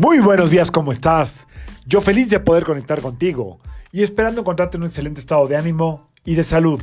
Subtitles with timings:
[0.00, 1.46] Muy buenos días, ¿cómo estás?
[1.84, 3.58] Yo feliz de poder conectar contigo
[3.92, 6.82] y esperando encontrarte en un excelente estado de ánimo y de salud.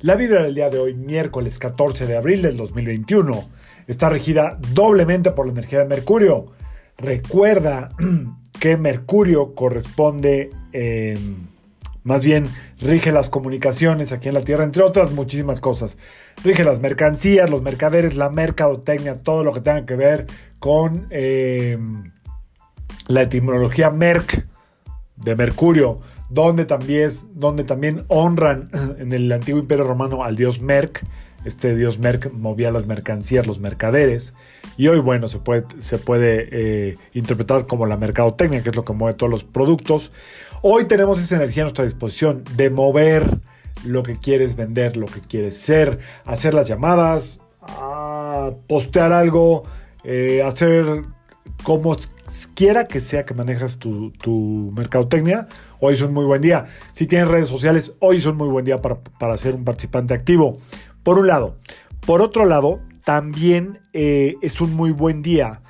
[0.00, 3.48] La vibra del día de hoy, miércoles 14 de abril del 2021,
[3.86, 6.48] está regida doblemente por la energía de Mercurio.
[6.98, 7.88] Recuerda
[8.60, 11.18] que Mercurio corresponde, eh,
[12.04, 12.48] más bien,
[12.80, 15.96] rige las comunicaciones aquí en la Tierra, entre otras muchísimas cosas.
[16.44, 20.26] Rige las mercancías, los mercaderes, la mercadotecnia, todo lo que tenga que ver
[20.58, 21.78] con eh,
[23.06, 24.46] la etimología Merc
[25.16, 31.04] de Mercurio, donde también, donde también honran en el antiguo imperio romano al dios Merc.
[31.44, 34.34] Este dios Merc movía las mercancías, los mercaderes.
[34.76, 38.84] Y hoy, bueno, se puede, se puede eh, interpretar como la mercadotecnia, que es lo
[38.84, 40.12] que mueve todos los productos.
[40.62, 43.40] Hoy tenemos esa energía a nuestra disposición de mover
[43.84, 47.40] lo que quieres vender, lo que quieres ser, hacer las llamadas,
[48.68, 49.64] postear algo,
[50.04, 51.04] eh, hacer
[51.62, 51.96] como
[52.54, 55.48] quiera que sea que manejas tu, mercadotecnia,
[55.80, 56.66] hoy es un muy buen día.
[56.92, 60.14] Si tienes redes sociales, hoy es un muy buen día para, para ser un participante
[60.14, 60.58] activo.
[61.02, 61.56] Por un lado.
[62.06, 65.62] Por otro lado, también eh, es un muy buen día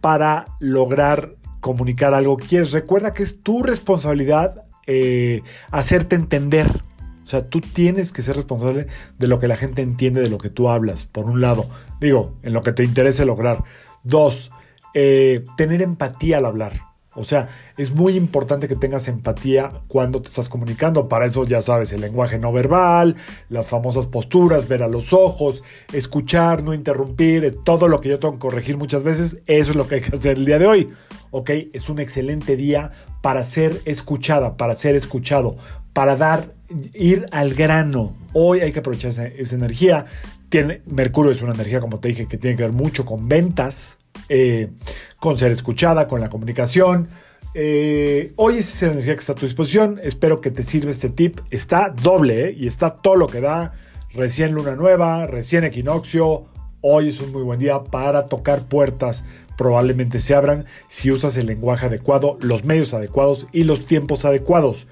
[0.00, 2.72] para lograr comunicar algo que quieres.
[2.72, 6.82] Recuerda que es tu responsabilidad eh, hacerte entender.
[7.24, 8.86] O sea, tú tienes que ser responsable
[9.18, 11.68] de lo que la gente entiende de lo que tú hablas, por un lado.
[12.00, 13.64] Digo, en lo que te interese lograr.
[14.02, 14.50] Dos,
[14.94, 16.88] eh, tener empatía al hablar.
[17.18, 21.08] O sea, es muy importante que tengas empatía cuando te estás comunicando.
[21.08, 23.16] Para eso ya sabes, el lenguaje no verbal,
[23.48, 28.34] las famosas posturas, ver a los ojos, escuchar, no interrumpir, todo lo que yo tengo
[28.34, 30.90] que corregir muchas veces, eso es lo que hay que hacer el día de hoy.
[31.32, 31.50] ¿Ok?
[31.72, 35.56] Es un excelente día para ser escuchada, para ser escuchado,
[35.92, 36.54] para dar,
[36.94, 38.14] ir al grano.
[38.32, 40.06] Hoy hay que aprovechar esa, esa energía.
[40.50, 43.97] Tiene, Mercurio es una energía, como te dije, que tiene que ver mucho con ventas
[44.28, 44.70] eh,
[45.18, 47.08] con ser escuchada, con la comunicación.
[47.54, 50.00] Eh, hoy es esa energía que está a tu disposición.
[50.02, 51.40] Espero que te sirva este tip.
[51.50, 52.54] Está doble ¿eh?
[52.56, 53.72] y está todo lo que da.
[54.12, 56.46] Recién luna nueva, recién equinoccio.
[56.80, 59.24] Hoy es un muy buen día para tocar puertas.
[59.56, 64.86] Probablemente se abran si usas el lenguaje adecuado, los medios adecuados y los tiempos adecuados.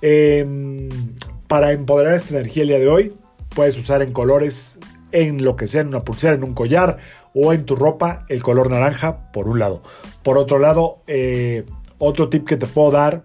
[0.00, 0.88] Em,
[1.48, 3.14] para empoderar esta energía el día de hoy,
[3.54, 4.78] puedes usar en colores,
[5.12, 6.98] en lo que sea, en una pulsera, en un collar
[7.34, 9.82] o en tu ropa el color naranja, por un lado.
[10.22, 11.64] Por otro lado, eh,
[11.98, 13.24] otro tip que te puedo dar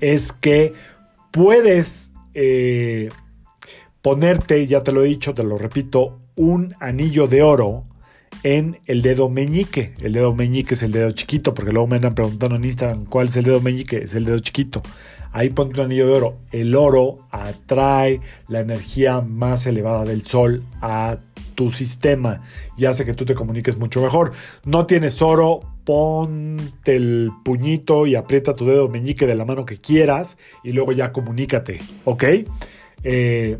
[0.00, 0.74] es que
[1.30, 3.10] puedes eh,
[4.02, 7.82] ponerte, ya te lo he dicho, te lo repito, un anillo de oro
[8.42, 9.94] en el dedo meñique.
[10.00, 13.28] El dedo meñique es el dedo chiquito, porque luego me andan preguntando en Instagram cuál
[13.28, 14.82] es el dedo meñique, es el dedo chiquito.
[15.32, 16.38] Ahí ponte un anillo de oro.
[16.50, 21.18] El oro atrae la energía más elevada del sol a
[21.54, 22.42] tu sistema
[22.76, 24.32] y hace que tú te comuniques mucho mejor.
[24.64, 29.78] No tienes oro, ponte el puñito y aprieta tu dedo meñique de la mano que
[29.78, 32.24] quieras y luego ya comunícate, ¿ok?
[33.04, 33.58] Eh,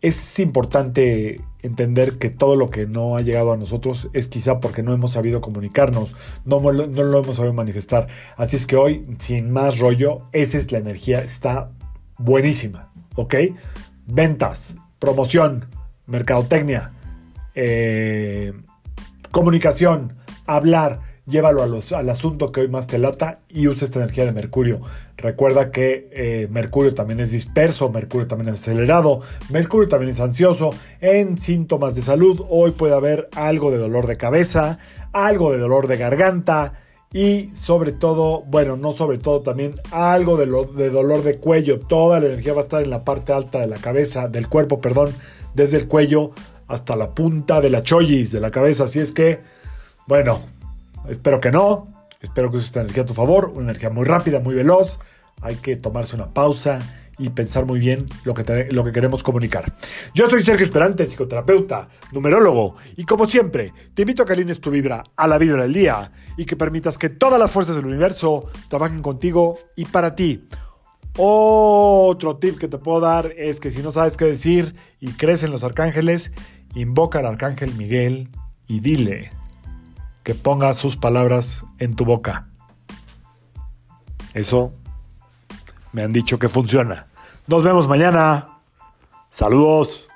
[0.00, 4.82] es importante entender que todo lo que no ha llegado a nosotros es quizá porque
[4.82, 8.08] no hemos sabido comunicarnos, no, no, lo hemos sabido manifestar.
[8.36, 11.70] Así es que hoy, sin más rollo, esa es la energía, está
[12.16, 13.34] buenísima, ¿ok?
[14.06, 15.66] Ventas, promoción,
[16.06, 16.92] mercadotecnia,
[17.54, 18.54] eh,
[19.30, 20.14] comunicación,
[20.46, 24.80] hablar, llévalo al asunto que hoy más te lata y usa esta energía de Mercurio.
[25.16, 30.70] Recuerda que eh, Mercurio también es disperso, Mercurio también es acelerado, Mercurio también es ansioso.
[31.00, 34.78] En síntomas de salud, hoy puede haber algo de dolor de cabeza,
[35.12, 36.74] algo de dolor de garganta
[37.12, 40.46] y sobre todo, bueno, no sobre todo, también algo de,
[40.76, 41.80] de dolor de cuello.
[41.80, 44.80] Toda la energía va a estar en la parte alta de la cabeza, del cuerpo,
[44.80, 45.14] perdón
[45.54, 46.32] desde el cuello
[46.68, 48.84] hasta la punta de la chollis de la cabeza.
[48.84, 49.40] Así es que,
[50.06, 50.40] bueno,
[51.08, 51.88] espero que no.
[52.20, 53.50] Espero que use esta energía a tu favor.
[53.54, 54.98] Una energía muy rápida, muy veloz.
[55.40, 56.80] Hay que tomarse una pausa
[57.20, 59.74] y pensar muy bien lo que, lo que queremos comunicar.
[60.14, 64.70] Yo soy Sergio Esperante, psicoterapeuta, numerólogo, y como siempre, te invito a que alines tu
[64.70, 68.46] vibra a la vibra del día y que permitas que todas las fuerzas del universo
[68.68, 70.48] trabajen contigo y para ti.
[71.18, 75.42] Otro tip que te puedo dar es que si no sabes qué decir y crees
[75.42, 76.32] en los arcángeles,
[76.74, 78.30] invoca al arcángel Miguel
[78.66, 79.30] y dile
[80.22, 82.48] que ponga sus palabras en tu boca.
[84.34, 84.72] Eso
[85.92, 87.06] me han dicho que funciona.
[87.46, 88.58] Nos vemos mañana.
[89.28, 90.09] Saludos.